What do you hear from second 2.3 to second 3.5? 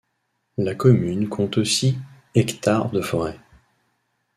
ha de forêts.